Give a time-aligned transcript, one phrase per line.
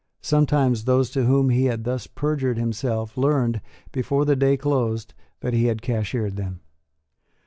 [0.23, 3.61] Sometimes those to whom he had thus perjured himself learned,
[3.91, 6.59] before the day closed, that he had cashiered them.